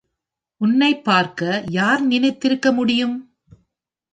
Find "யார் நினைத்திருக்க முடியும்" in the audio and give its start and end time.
1.69-3.15